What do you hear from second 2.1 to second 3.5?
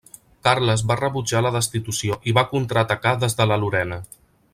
i va contraatacar des de